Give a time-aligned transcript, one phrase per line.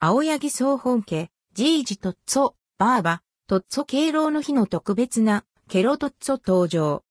[0.00, 7.02] 青柳総本家、ジージトッツォ、バーバ、トッツォ敬老の日の特別な、ケロトッツォ登場。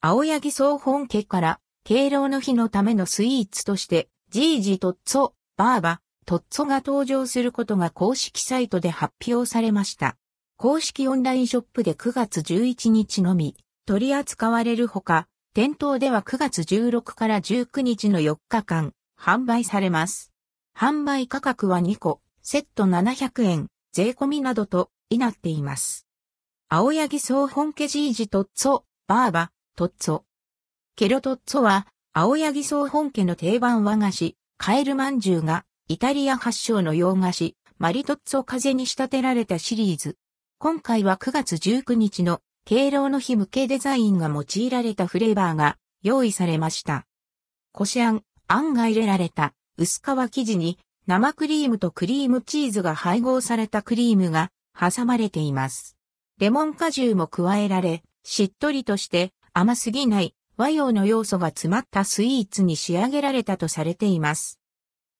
[0.00, 10.16] 青柳総本家から、敬老の日のためのスイーツとして、ジージトッツォ、バーバ、トッツォが登場することが公式サイトで発表されました。
[10.56, 20.32] 公式オンラインショップで9月11日のみ取り扱われるほか、店頭では9月16から19日の4日間販売されます。
[20.76, 26.06] 販売価格は2個、セット700円、税込みなどと、いなっています。
[26.68, 30.22] 青柳総本家ジージトッツォ、バーバ、トッツォ。
[30.96, 40.18] ケロトッツォは、青柳総本家の定番和菓子、カエルまんじゅうが、イタリア発祥の洋菓子、マリトッツォ風に仕立てられたシリーズ。
[40.58, 47.06] 今回は9月19日の敬老の日向けデザインが用いられたフレーバーが用意されました。
[47.72, 55.98] こしあん、あんが入れられた薄皮生地に生クリームとクリームチーズが配合されたクリームが挟まれています。
[56.38, 64.58] レモン果汁も加えられ、しっとりとして甘すぎない和洋の要素が詰まったスイーツに仕上げられたとされています。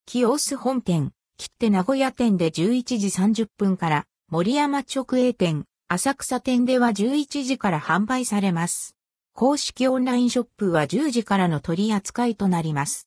[0.07, 3.07] キオス本店、切手名古屋店で11時
[3.43, 8.95] 30分から森山直営店、浅草店では11時から販売されます。
[9.33, 12.97] 公式オンラインショップは10時からの取り扱いとなります。